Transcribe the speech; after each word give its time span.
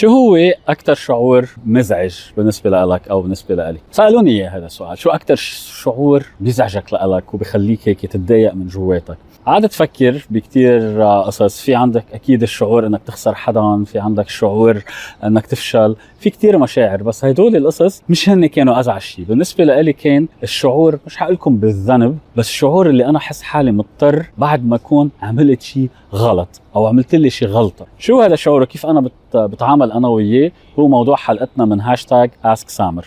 شو 0.00 0.08
هو 0.08 0.36
أكثر 0.68 0.94
شعور 0.94 1.48
مزعج 1.66 2.14
بالنسبة 2.36 2.70
لك 2.70 3.08
أو 3.08 3.22
بالنسبة 3.22 3.54
لي 3.54 3.78
سألوني 3.90 4.30
إياه 4.30 4.48
هذا 4.48 4.66
السؤال. 4.66 4.98
شو 4.98 5.10
أكثر 5.10 5.36
شعور 5.36 6.26
بيزعجك 6.40 6.92
لك 6.92 7.34
وبخليك 7.34 7.88
هيك 7.88 8.06
تتضايق 8.06 8.54
من 8.54 8.66
جواتك؟ 8.66 9.16
قعدت 9.46 9.70
تفكر 9.70 10.26
بكتير 10.30 11.02
قصص. 11.02 11.60
في 11.60 11.74
عندك 11.74 12.04
أكيد 12.12 12.42
الشعور 12.42 12.86
إنك 12.86 13.00
تخسر 13.06 13.34
حدا 13.34 13.84
في 13.84 13.98
عندك 13.98 14.28
شعور 14.28 14.82
إنك 15.24 15.46
تفشل 15.46 15.96
في 16.20 16.30
كتير 16.30 16.58
مشاعر. 16.58 17.02
بس 17.02 17.24
هدول 17.24 17.56
القصص 17.56 18.02
مش 18.08 18.28
هن 18.28 18.46
كانوا 18.46 18.80
أزعج 18.80 19.00
شيء 19.00 19.24
بالنسبة 19.24 19.64
لي 19.64 19.92
كان 19.92 20.28
الشعور 20.42 20.98
مش 21.06 21.16
حقول 21.16 21.34
لكم 21.34 21.56
بالذنب 21.56 22.18
بس 22.36 22.48
الشعور 22.48 22.90
اللي 22.90 23.06
أنا 23.06 23.18
حس 23.18 23.42
حالي 23.42 23.72
مضطر 23.72 24.26
بعد 24.38 24.66
ما 24.66 24.76
أكون 24.76 25.10
عملت 25.22 25.62
شيء 25.62 25.88
غلط 26.14 26.60
أو 26.76 26.86
عملت 26.86 27.14
لي 27.14 27.30
شيء 27.30 27.48
غلطة. 27.48 27.86
شو 27.98 28.20
هذا 28.20 28.34
الشعور 28.34 28.64
كيف 28.64 28.86
أنا 28.86 29.00
بتعامل 29.36 29.92
أنا 29.92 30.08
وياه 30.08 30.52
هو 30.78 30.88
موضوع 30.88 31.16
حلقتنا 31.16 31.64
من 31.64 31.80
hashtag 31.80 32.30
Ask 32.44 32.68
سامر. 32.68 33.06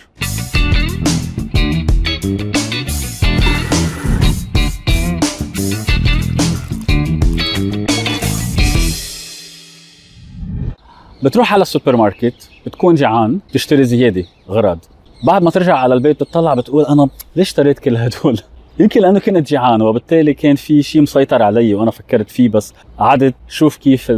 بتروح 11.22 11.52
على 11.52 11.62
السوبر 11.62 11.96
ماركت 11.96 12.50
بتكون 12.66 12.94
جعان 12.94 13.40
تشتري 13.52 13.84
زيادة 13.84 14.24
غراض 14.48 14.78
بعد 15.26 15.42
ما 15.42 15.50
ترجع 15.50 15.76
على 15.76 15.94
البيت 15.94 16.22
بتطلع 16.22 16.54
بتقول 16.54 16.84
أنا 16.84 17.08
ليش 17.36 17.48
اشتريت 17.48 17.78
كل 17.78 17.96
هدول؟ 17.96 18.40
يمكن 18.78 19.00
لأنه 19.00 19.18
كنت 19.18 19.48
جيعان 19.48 19.82
وبالتالي 19.82 20.34
كان 20.34 20.56
في 20.56 20.82
شيء 20.82 21.02
مسيطر 21.02 21.42
علي 21.42 21.74
وأنا 21.74 21.90
فكرت 21.90 22.30
فيه 22.30 22.48
بس 22.48 22.74
قعدت 22.98 23.34
شوف 23.48 23.76
كيف 23.76 24.08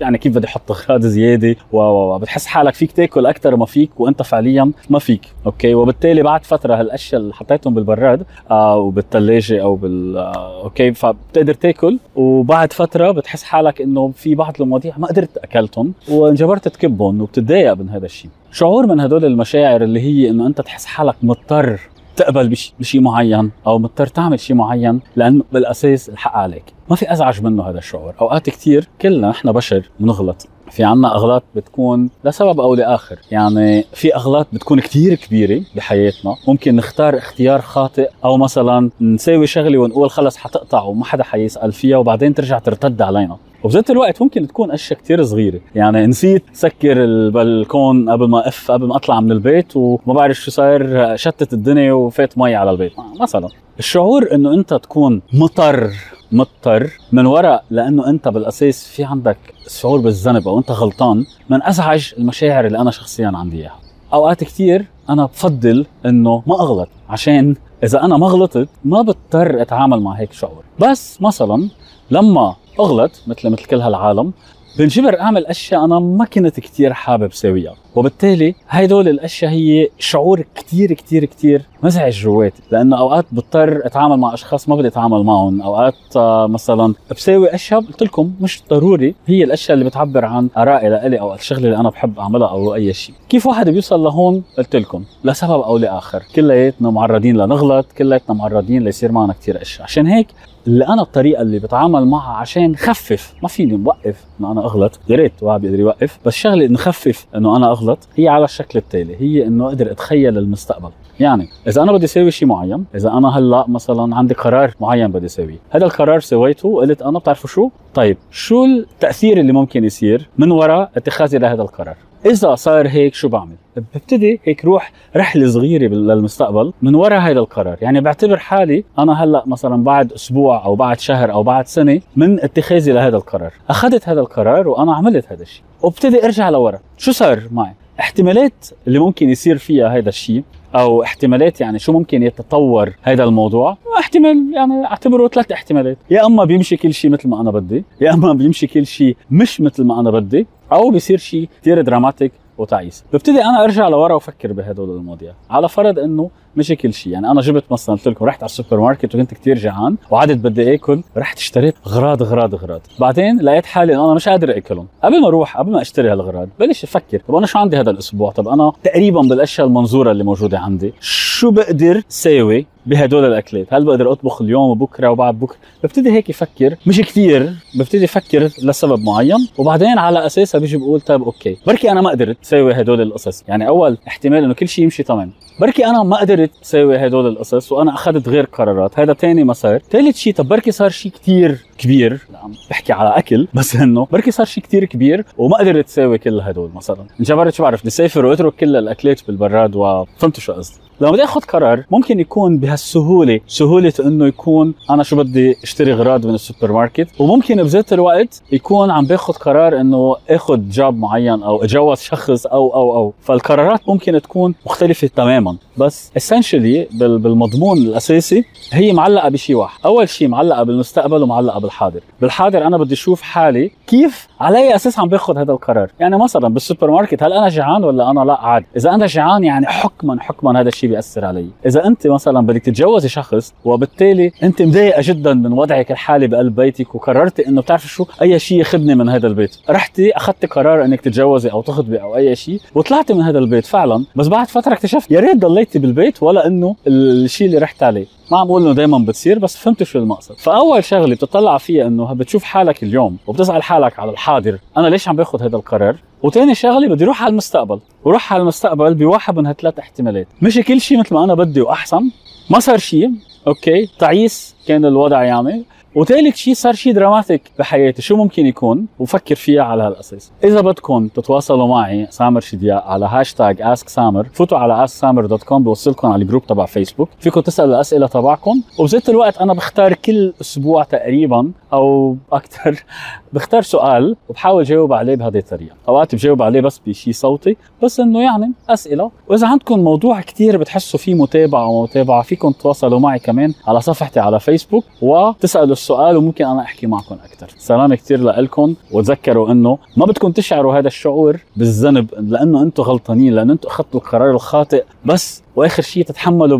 يعني 0.00 0.18
كيف 0.18 0.34
بدي 0.34 0.46
أحط 0.46 0.70
اغراض 0.70 1.00
زيادة 1.00 1.56
وبتحس 1.72 2.46
حالك 2.46 2.74
فيك 2.74 2.92
تاكل 2.92 3.26
أكثر 3.26 3.56
ما 3.56 3.66
فيك 3.66 4.00
وأنت 4.00 4.22
فعليا 4.22 4.72
ما 4.90 4.98
فيك 4.98 5.20
okay؟ 5.46 5.74
وبالتالي 5.74 6.22
بعد 6.22 6.44
فترة 6.44 6.74
هالأشياء 6.74 7.20
اللي 7.20 7.34
حطيتهم 7.34 7.74
بالبراد 7.74 8.22
آه 8.50 8.76
وبالثلاجه 8.76 9.62
أو 9.62 9.74
بال 9.74 10.16
آه 10.16 10.62
okay؟ 10.64 10.92
فبتقدر 10.92 11.54
تاكل 11.54 11.98
وبعد 12.16 12.72
فترة 12.72 13.10
بتحس 13.10 13.42
حالك 13.42 13.80
إنه 13.80 14.12
في 14.16 14.34
بعض 14.34 14.54
المواضيع 14.60 14.94
ما 14.98 15.06
قدرت 15.06 15.36
أكلتهم 15.38 15.92
وانجبرت 16.08 16.68
تكبهم 16.68 17.20
وبتتضايق 17.20 17.72
من 17.74 17.88
هذا 17.88 18.06
الشيء. 18.06 18.30
شعور 18.52 18.86
من 18.86 19.00
هدول 19.00 19.24
المشاعر 19.24 19.82
اللي 19.82 20.00
هي 20.00 20.30
إنه 20.30 20.46
أنت 20.46 20.60
تحس 20.60 20.86
حالك 20.86 21.14
مضطر 21.22 21.80
تقبل 22.20 22.56
بشيء 22.80 23.00
معين 23.00 23.50
أو 23.66 23.78
مضطر 23.78 24.06
تعمل 24.06 24.40
شيء 24.40 24.56
معين 24.56 25.00
لأنه 25.16 25.44
بالأساس 25.52 26.08
الحق 26.08 26.36
عليك. 26.36 26.64
ما 26.90 26.96
في 26.96 27.12
أزعج 27.12 27.42
منه 27.42 27.62
هذا 27.62 27.78
الشعور. 27.78 28.14
أوقات 28.20 28.50
كثير 28.50 28.88
كلنا 29.02 29.28
نحن 29.28 29.52
بشر 29.52 29.90
بنغلط 30.00 30.48
في 30.70 30.84
عنا 30.84 31.14
أغلاط 31.14 31.42
بتكون 31.54 32.10
لسبب 32.24 32.60
أو 32.60 32.74
لآخر. 32.74 33.18
يعني 33.30 33.84
في 33.92 34.14
أغلاط 34.14 34.46
بتكون 34.52 34.80
كثير 34.80 35.14
كبيرة 35.14 35.62
بحياتنا. 35.76 36.36
ممكن 36.48 36.76
نختار 36.76 37.18
اختيار 37.18 37.60
خاطئ 37.60 38.10
أو 38.24 38.36
مثلا 38.36 38.90
نساوي 39.00 39.46
شغلة 39.46 39.78
ونقول 39.78 40.10
خلص 40.10 40.36
حتقطع 40.36 40.82
وما 40.82 41.04
حدا 41.04 41.24
حيسأل 41.24 41.72
فيها 41.72 41.96
وبعدين 41.96 42.34
ترجع 42.34 42.58
ترتد 42.58 43.02
علينا. 43.02 43.36
وبذات 43.64 43.90
الوقت 43.90 44.22
ممكن 44.22 44.46
تكون 44.48 44.70
أشياء 44.70 44.98
كثير 45.00 45.24
صغيرة. 45.24 45.60
يعني 45.74 46.06
نسيت 46.06 46.44
سكر 46.52 47.04
البلكون 47.04 48.10
قبل 48.10 48.28
ما 48.28 48.48
اف 48.48 48.70
قبل 48.70 48.86
ما 48.86 48.96
أطلع 48.96 49.20
من 49.20 49.32
البيت 49.32 49.76
وما 49.76 50.14
بعرف 50.14 50.36
شو 50.36 50.50
صار 50.50 51.12
شتت 51.16 51.52
الدنيا 51.52 51.92
وفات 51.92 52.38
مي 52.38 52.54
على 52.54 52.70
البيت. 52.70 52.92
مثلا 53.20 53.48
الشعور 53.78 54.34
إنه 54.34 54.54
أنت 54.54 54.74
تكون 54.74 55.22
مضطر 55.32 55.90
مضطر 56.32 56.90
من 57.12 57.26
وراء 57.26 57.64
لأنه 57.70 58.08
أنت 58.10 58.28
بالأساس 58.28 58.88
في 58.88 59.04
عندك 59.04 59.38
شعور 59.68 60.00
بالذنب 60.00 60.48
أو 60.48 60.58
أنت 60.58 60.70
غلطان 60.70 61.24
من 61.50 61.62
أزعج 61.62 62.12
المشاعر 62.18 62.66
اللي 62.66 62.78
أنا 62.78 62.90
شخصيا 62.90 63.32
عندي 63.34 63.56
إياها. 63.56 63.78
أوقات 64.12 64.44
كثير 64.44 64.84
أنا 65.10 65.24
بفضل 65.24 65.86
إنه 66.06 66.42
ما 66.46 66.54
أغلط 66.54 66.88
عشان 67.08 67.54
إذا 67.84 68.04
أنا 68.04 68.16
ما 68.16 68.26
غلطت 68.26 68.68
ما 68.84 69.02
بضطر 69.02 69.62
أتعامل 69.62 70.00
مع 70.00 70.12
هيك 70.12 70.32
شعور. 70.32 70.64
بس 70.78 71.22
مثلا 71.22 71.68
لما 72.10 72.56
أغلط 72.80 73.10
مثل 73.26 73.50
مثل 73.50 73.64
كل 73.64 73.80
هالعالم. 73.80 74.32
بنجبر 74.78 75.20
أعمل 75.20 75.46
أشياء 75.46 75.84
أنا 75.84 75.98
ما 75.98 76.24
كنت 76.24 76.60
كثير 76.60 76.92
حابب 76.92 77.32
سويها 77.32 77.74
وبالتالي 77.94 78.54
هدول 78.68 79.08
الأشياء 79.08 79.50
هي 79.50 79.88
شعور 79.98 80.44
كثير 80.54 80.92
كثير 80.92 81.24
كثير 81.24 81.62
مزعج 81.82 82.12
جواتي. 82.12 82.62
لأنه 82.70 82.98
أوقات 82.98 83.24
بضطر 83.32 83.86
أتعامل 83.86 84.16
مع 84.16 84.34
أشخاص 84.34 84.68
ما 84.68 84.76
بدي 84.76 84.88
أتعامل 84.88 85.22
معهم. 85.22 85.62
أوقات 85.62 85.94
آه، 86.16 86.46
مثلا 86.46 86.94
بساوي 87.10 87.54
أشياء 87.54 87.80
قلت 87.80 88.02
لكم 88.02 88.32
مش 88.40 88.62
ضروري. 88.70 89.14
هي 89.26 89.44
الأشياء 89.44 89.74
اللي 89.74 89.84
بتعبر 89.84 90.24
عن 90.24 90.48
آرائي 90.56 90.88
لإلي 90.88 91.20
أو 91.20 91.34
الشغلة 91.34 91.64
اللي 91.64 91.76
أنا 91.76 91.90
بحب 91.90 92.18
أعملها 92.18 92.48
أو 92.48 92.74
أي 92.74 92.92
شيء. 92.92 93.14
كيف 93.28 93.46
واحد 93.46 93.68
بيوصل 93.68 94.00
لهون؟ 94.04 94.42
قلت 94.58 94.76
لكم 94.76 95.04
لسبب 95.24 95.60
أو 95.60 95.78
لآخر. 95.78 96.22
كلياتنا 96.34 96.90
معرضين 96.90 97.36
لنغلط 97.36 97.86
كلياتنا 97.98 98.36
معرضين 98.36 98.82
ليصير 98.82 99.12
معنا 99.12 99.32
كثير 99.32 99.62
أشياء. 99.62 99.82
عشان 99.82 100.06
هيك 100.06 100.26
اللي 100.66 100.88
أنا 100.88 101.02
الطريقة 101.02 101.42
اللي 101.42 101.58
بتعامل 101.58 102.06
معها 102.06 102.36
عشان 102.36 102.76
خفف. 102.76 103.34
ما 103.42 103.48
فيني 103.48 103.76
موقف 103.76 104.24
إنه 104.40 104.52
أنا 104.52 104.60
أغلط. 104.60 105.00
يا 105.08 105.16
ريت 105.16 105.32
واحد 105.42 105.60
بيقدر 105.60 105.80
يوقف. 105.80 106.18
بس 106.26 106.34
شغلة 106.34 106.66
نخفف 106.66 107.26
إنه 107.36 107.56
أنا 107.56 107.70
أغلط 107.70 107.98
هي 108.16 108.28
على 108.28 108.44
الشكل 108.44 108.78
التالي. 108.78 109.16
هي 109.20 109.46
إنه 109.46 109.66
أقدر 109.66 109.90
أتخيل 109.90 110.38
المستقبل. 110.38 110.90
يعني 111.20 111.48
إذا 111.68 111.82
أنا 111.82 111.92
بدي 111.92 112.04
أسوي 112.04 112.30
شيء 112.30 112.48
معين 112.48 112.84
إذا 112.94 113.12
أنا 113.12 113.38
هلأ 113.38 113.64
مثلا 113.68 114.16
عندي 114.16 114.34
قرار 114.34 114.74
معين 114.80 115.12
بدي 115.12 115.26
أسويه. 115.26 115.58
هذا 115.70 115.84
القرار 115.84 116.20
سويته 116.20 116.68
وقلت 116.68 117.02
أنا 117.02 117.18
بتعرفوا 117.18 117.50
شو؟ 117.50 117.70
طيب 117.94 118.16
شو 118.30 118.64
التأثير 118.64 119.40
اللي 119.40 119.52
ممكن 119.52 119.84
يصير 119.84 120.28
من 120.38 120.50
وراء 120.50 120.90
اتخاذي 120.96 121.38
لهذا 121.38 121.62
القرار؟ 121.62 121.96
إذا 122.26 122.54
صار 122.54 122.88
هيك 122.88 123.14
شو 123.14 123.28
بعمل؟ 123.28 123.56
ببتدي 123.76 124.40
هيك 124.44 124.64
روح 124.64 124.92
رحلة 125.16 125.48
صغيرة 125.48 125.88
للمستقبل 125.88 126.72
من 126.82 126.94
وراء 126.94 127.20
هذا 127.20 127.38
القرار. 127.38 127.76
يعني 127.82 128.00
بعتبر 128.00 128.36
حالي 128.36 128.84
أنا 128.98 129.24
هلأ 129.24 129.42
مثلا 129.46 129.84
بعد 129.84 130.12
أسبوع 130.12 130.64
أو 130.64 130.74
بعد 130.74 131.00
شهر 131.00 131.32
أو 131.32 131.42
بعد 131.42 131.66
سنة 131.66 132.00
من 132.16 132.40
اتخاذي 132.40 132.92
لهذا 132.92 133.16
القرار. 133.16 133.52
أخذت 133.70 134.08
هذا 134.08 134.20
القرار 134.20 134.68
وأنا 134.68 134.94
عملت 134.94 135.32
هذا 135.32 135.42
الشيء 135.42 135.62
وابتدي 135.82 136.24
أرجع 136.24 136.50
لورا. 136.50 136.78
شو 136.98 137.12
صار 137.12 137.42
معي؟ 137.50 137.72
احتمالات 138.00 138.66
اللي 138.86 138.98
ممكن 138.98 139.28
يصير 139.28 139.58
فيها 139.58 139.88
هذا 139.88 140.08
الشيء 140.08 140.42
أو 140.74 141.02
احتمالات 141.02 141.60
يعني 141.60 141.78
شو 141.78 141.92
ممكن 141.92 142.22
يتطور 142.22 142.92
هذا 143.02 143.24
الموضوع؟ 143.24 143.76
احتمال 143.98 144.52
يعني 144.54 144.84
أعتبره 144.84 145.28
ثلاث 145.28 145.52
احتمالات. 145.52 145.98
يا 146.10 146.26
أما 146.26 146.44
بيمشي 146.44 146.76
كل 146.76 146.94
شيء 146.94 147.10
مثل 147.10 147.28
ما 147.28 147.40
أنا 147.40 147.50
بدي 147.50 147.84
يا 148.00 148.14
أما 148.14 148.32
بيمشي 148.32 148.66
كل 148.66 148.86
شيء 148.86 149.16
مش 149.30 149.60
مثل 149.60 149.84
ما 149.84 150.00
أنا 150.00 150.10
بدي. 150.10 150.46
أو 150.72 150.90
بيصير 150.90 151.18
شيء 151.18 151.48
كثير 151.62 151.80
dramatic 151.80 152.32
وتعيس 152.58 153.04
ببتدي 153.12 153.44
أنا 153.44 153.64
أرجع 153.64 153.88
لورا 153.88 154.14
وأفكر 154.14 154.52
بهدول 154.52 154.96
المواضيع. 154.96 155.32
على 155.50 155.68
فرض 155.68 155.98
إنه 155.98 156.30
مش 156.56 156.68
كل 156.68 156.94
شيء 156.94 157.12
يعني 157.12 157.30
أنا 157.30 157.40
جبت 157.40 157.64
مثلا 157.70 157.94
قلت 157.94 158.08
لكم 158.08 158.24
رحت 158.24 158.42
على 158.42 158.48
السوبر 158.48 158.80
ماركت 158.80 159.14
وكنت 159.14 159.34
كثير 159.34 159.58
جعان 159.58 159.96
وعدت 160.10 160.36
بدي 160.36 160.74
آكل 160.74 161.02
رحت 161.16 161.38
اشتريت 161.38 161.74
اغراض 161.86 162.22
اغراض 162.22 162.54
اغراض 162.54 162.80
بعدين 163.00 163.40
لقيت 163.40 163.66
حالي 163.66 163.94
إنه 163.94 164.04
أنا 164.04 164.14
مش 164.14 164.28
قادر 164.28 164.56
آكلهم. 164.56 164.86
قبل 165.04 165.20
ما 165.20 165.28
أروح 165.28 165.56
قبل 165.58 165.72
ما 165.72 165.80
أشتري 165.80 166.12
هالاغراض 166.12 166.48
بلش 166.60 166.84
أفكر 166.84 167.20
طب 167.28 167.34
أنا 167.34 167.46
شو 167.46 167.58
عندي 167.58 167.76
هذا 167.76 167.90
الأسبوع؟ 167.90 168.30
طب 168.30 168.48
أنا 168.48 168.72
تقريبا 168.84 169.20
بالأشياء 169.20 169.66
المنظورة 169.66 170.10
اللي 170.10 170.24
موجودة 170.24 170.58
عندي. 170.58 170.94
شو 171.00 171.50
بقدر 171.50 172.02
ساوي 172.08 172.66
بهدول 172.86 173.24
الأكلات. 173.24 173.74
هل 173.74 173.84
بقدر 173.84 174.12
أطبخ 174.12 174.42
اليوم 174.42 174.70
وبكرة 174.70 175.08
وبعد 175.10 175.38
بكرة؟ 175.38 175.56
ببتدي 175.84 176.10
هيك 176.12 176.30
أفكر 176.30 176.74
مش 176.86 177.00
كثير 177.00 177.52
ببتدي 177.74 178.04
أفكر 178.04 178.50
لسبب 178.62 178.98
معين. 178.98 179.48
وبعدين 179.58 179.98
على 179.98 180.26
أساسها 180.26 180.58
بيجي 180.58 180.76
بقول 180.76 181.00
طيب 181.00 181.22
okay 181.22 181.56
بركي 181.66 181.90
أنا 181.90 182.00
ما 182.00 182.10
قدرت 182.10 182.36
ساوي 182.42 182.72
هدول 182.72 183.00
القصص. 183.00 183.44
يعني 183.48 183.68
أول 183.68 183.98
احتمال 184.08 184.44
إنه 184.44 184.54
كل 184.54 184.68
شيء 184.68 184.84
يمشي 184.84 185.02
تمام. 185.02 185.30
بركي 185.60 185.86
أنا 185.86 186.02
ما 186.02 186.16
قدرت 186.16 186.50
ساوي 186.62 187.06
هدول 187.06 187.26
القصص 187.26 187.72
وأنا 187.72 187.94
أخذت 187.94 188.28
غير 188.28 188.44
قرارات. 188.44 188.98
هذا 188.98 189.12
ثاني 189.12 189.44
مسار. 189.44 189.78
ثالث 189.90 190.16
شيء 190.16 190.34
طب 190.34 190.48
بركي 190.48 190.70
صار 190.70 190.90
شيء 190.90 191.12
كثير 191.12 191.58
كبير. 191.78 192.20
عم 192.42 192.52
بحكي 192.70 192.92
على 192.92 193.18
أكل 193.18 193.48
بس 193.54 193.76
إنه 193.76 194.06
بركي 194.12 194.30
صار 194.30 194.46
شيء 194.46 194.64
كثير 194.64 194.84
كبير 194.84 195.24
وما 195.38 195.56
قدرت 195.56 195.86
تساوي 195.86 196.18
كل 196.18 196.40
هدول 196.40 196.70
مثلا. 196.74 197.06
انجبرت 197.20 197.54
شو 197.54 197.62
بعرف 197.62 197.80
بدي 197.80 197.90
سافر 197.90 198.26
واترك 198.26 198.54
كل 198.54 198.76
الأكلات 198.76 199.20
بالبراد 199.26 199.76
وفهمتوا 199.76 200.42
شو 200.42 200.52
قصدي. 200.52 200.90
لما 201.00 201.10
بدي 201.10 201.24
آخذ 201.24 201.40
قرار 201.40 201.84
ممكن 201.90 202.20
يكون 202.20 202.58
بهالسهولة 202.58 203.40
سهولة 203.46 203.92
إنه 204.00 204.26
يكون 204.26 204.74
أنا 204.90 205.02
شو 205.02 205.16
بدي 205.16 205.56
أشتري 205.62 205.92
اغراض 205.92 206.26
من 206.26 206.34
السوبر 206.34 206.72
ماركت 206.72 207.08
وممكن 207.18 207.62
بذات 207.62 207.92
الوقت 207.92 208.42
يكون 208.52 208.90
عم 208.90 209.04
باخذ 209.04 209.32
قرار 209.32 209.80
إنه 209.80 210.16
آخذ 210.30 210.68
job 210.68 210.98
معين 210.98 211.42
أو 211.42 211.62
أتجوز 211.62 212.00
شخص 212.00 212.46
أو 212.46 212.74
أو 212.74 212.96
أو. 212.96 213.12
فالقرارات 213.22 213.88
ممكن 213.88 214.20
تكون 214.22 214.54
مختلفة 214.66 215.10
تماما. 215.16 215.39
بس 215.76 216.10
essentially 216.16 216.88
بالمضمون 216.92 217.78
الأساسي 217.78 218.44
هي 218.72 218.92
معلقة 218.92 219.28
بشيء 219.28 219.56
واحد. 219.56 219.80
أول 219.84 220.08
شيء 220.08 220.28
معلقة 220.28 220.62
بالمستقبل 220.62 221.22
ومعلقة 221.22 221.60
بالحاضر. 221.60 222.00
بالحاضر 222.20 222.66
أنا 222.66 222.76
بدي 222.76 222.94
أشوف 222.94 223.22
حالي 223.22 223.70
كيف 223.86 224.28
على 224.40 224.58
اي 224.58 224.74
أساس 224.74 224.98
عم 224.98 225.08
باخذ 225.08 225.38
هذا 225.38 225.52
القرار. 225.52 225.90
يعني 226.00 226.18
مثلا 226.18 226.48
بالسوبر 226.48 226.90
ماركت 226.90 227.22
هل 227.22 227.32
أنا 227.32 227.48
جيعان 227.48 227.84
ولا 227.84 228.10
أنا 228.10 228.20
لا؟ 228.20 228.40
عادي. 228.40 228.66
إذا 228.76 228.90
أنا 228.90 229.06
جيعان 229.06 229.44
يعني 229.44 229.66
حكما 229.66 230.20
حكما 230.20 230.60
هذا 230.60 230.68
الشيء 230.68 230.90
بيأثر 230.90 231.24
علي. 231.24 231.46
إذا 231.66 231.86
أنت 231.86 232.06
مثلا 232.06 232.46
بدك 232.46 232.62
تتجوزي 232.62 233.08
شخص 233.08 233.54
وبالتالي 233.64 234.32
أنت 234.42 234.62
مضايقه 234.62 235.02
جدا 235.04 235.34
من 235.34 235.52
وضعك 235.52 235.90
الحالي 235.90 236.26
بقلب 236.26 236.54
بيتك 236.54 236.94
وقررتي 236.94 237.48
إنه 237.48 237.62
بتعرفي 237.62 237.88
شو؟ 237.88 238.06
أي 238.22 238.38
شيء 238.38 238.58
ياخذني 238.58 238.94
من 238.94 239.08
هذا 239.08 239.26
البيت. 239.26 239.56
رحتي 239.70 240.16
أخذتي 240.16 240.46
قرار 240.46 240.84
إنك 240.84 241.00
تتجوزي 241.00 241.48
أو 241.48 241.62
تخطبي 241.62 242.02
أو 242.02 242.16
أي 242.16 242.36
شيء 242.36 242.60
وطلعتي 242.74 243.14
من 243.14 243.20
هذا 243.20 243.38
البيت 243.38 243.66
فعلا. 243.66 244.04
بس 244.16 244.28
بعد 244.28 244.46
فترة 244.46 244.72
اكتشفت 244.72 245.10
يا 245.10 245.20
ريت 245.20 245.36
ضليتي 245.36 245.78
بالبيت 245.78 246.22
ولا 246.22 246.46
إنه 246.46 246.76
الشيء 246.86 247.46
اللي 247.46 247.58
رحت 247.58 247.82
عليه. 247.82 248.06
ما 248.32 248.38
عم 248.38 248.46
بقول 248.46 248.62
إنه 248.62 248.72
دائما 248.72 248.98
بتصير 248.98 249.38
بس 249.38 249.56
فهمت 249.56 249.82
شو 249.82 249.98
المقصد. 249.98 250.34
فأول 250.34 250.84
شغلة 250.84 251.14
بتطلع 251.14 251.58
فيها 251.58 251.86
إنه 251.86 252.12
بتشوف 252.12 252.44
حالك 252.44 252.82
اليوم 252.82 253.16
وبتسأل 253.26 253.62
حالك 253.62 253.98
على 253.98 254.10
الحاضر 254.30 254.58
أنا 254.76 254.86
ليش 254.86 255.08
عم 255.08 255.16
باخذ 255.16 255.42
هذا 255.42 255.56
القرار؟ 255.56 255.96
وتاني 256.22 256.54
شغلة 256.54 256.88
بدي 256.88 257.04
أروح 257.04 257.22
على 257.22 257.30
المستقبل. 257.30 257.80
وروح 258.04 258.32
على 258.32 258.40
المستقبل 258.40 258.94
بواحد 258.94 259.36
من 259.36 259.46
هالثلاث 259.46 259.78
احتمالات. 259.78 260.26
مش 260.42 260.58
كل 260.58 260.80
شيء 260.80 260.98
مثل 260.98 261.14
ما 261.14 261.24
أنا 261.24 261.34
بدي 261.34 261.60
وأحسن. 261.60 262.10
ما 262.50 262.58
صار 262.60 262.78
شيء 262.78 263.10
okay. 263.46 263.86
تعيس. 263.98 264.56
كان 264.70 264.84
الوضع 264.84 265.24
يعني 265.24 265.64
وثالث 265.94 266.36
شيء 266.36 266.54
صار 266.54 266.72
شيء 266.72 266.92
dramatic 266.92 267.50
بحياتي. 267.58 268.02
شو 268.02 268.16
ممكن 268.16 268.46
يكون؟ 268.46 268.86
وفكر 268.98 269.34
فيها 269.34 269.62
على 269.62 269.82
هالأساس. 269.82 270.32
إذا 270.44 270.60
بدكم 270.60 271.08
تتواصلوا 271.08 271.68
معي 271.68 272.06
سامر 272.10 272.40
شدياء 272.40 272.84
على 272.86 273.06
hashtag 273.06 273.62
Ask 273.62 273.88
سامر 273.88 274.28
فوتوا 274.32 274.58
على 274.58 274.84
Ask 274.84 274.96
سامر 274.96 275.26
dot 275.26 275.42
com 275.42 275.62
بوصلكم 275.62 276.08
على 276.08 276.22
ال 276.22 276.26
group 276.26 276.46
تبع 276.46 276.66
فيسبوك 276.66 277.08
فيكم 277.20 277.40
تسألوا 277.40 277.74
الأسئلة 277.74 278.06
تبعكم. 278.06 278.62
وبذات 278.78 279.08
الوقت 279.08 279.38
أنا 279.38 279.54
بختار 279.54 279.94
كل 279.94 280.32
أسبوع 280.40 280.82
تقريبا 280.82 281.50
أو 281.72 282.16
أكثر 282.32 282.84
بختار 283.32 283.62
سؤال 283.62 284.16
وبحاول 284.28 284.64
جاوب 284.64 284.92
عليه 284.92 285.14
بهذه 285.14 285.38
الطريقة. 285.38 285.74
أوقات 285.88 286.14
بجاوب 286.14 286.42
عليه 286.42 286.60
بس 286.60 286.80
بشيء 286.86 287.12
صوتي 287.12 287.56
بس 287.82 288.00
إنه 288.00 288.22
يعني 288.22 288.52
أسئلة. 288.68 289.10
وإذا 289.28 289.46
عندكم 289.46 289.78
موضوع 289.78 290.20
كثير 290.20 290.56
بتحسوا 290.56 291.00
فيه 291.00 291.14
متابعه 291.14 291.66
ومتابعة 291.66 292.22
فيكم 292.22 292.50
تتواصلوا 292.50 293.00
معي 293.00 293.18
كمان 293.18 293.54
على 293.66 293.80
صفحتي 293.80 294.20
على 294.20 294.40
فيسبوك 294.40 294.59
وتسألوا 295.02 295.72
السؤال 295.72 296.16
وممكن 296.16 296.44
أنا 296.44 296.62
أحكي 296.62 296.86
معكم 296.86 297.14
أكثر 297.24 297.54
سلام 297.58 297.94
كثير 297.94 298.22
لكم 298.22 298.74
وتذكروا 298.92 299.52
إنه 299.52 299.78
ما 299.96 300.06
بدكم 300.06 300.32
تشعروا 300.32 300.78
هذا 300.78 300.86
الشعور 300.86 301.40
بالذنب 301.56 302.10
لأنه 302.18 302.62
أنتم 302.62 302.82
غلطانين 302.82 303.32
لأنه 303.32 303.52
أنتم 303.52 303.68
أخذتوا 303.68 304.00
القرار 304.00 304.30
الخاطئ. 304.30 304.84
بس 305.04 305.42
وآخر 305.56 305.82
شيء 305.82 306.04
تتحملوا 306.04 306.58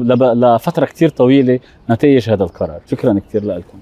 لفترة 0.57 0.85
كثير 0.87 1.09
طويلة 1.09 1.61
نتائج 1.91 2.31
هذا 2.31 2.45
القرار. 2.45 2.81
شكرا 2.91 3.21
كثير 3.29 3.45
لكم 3.45 3.79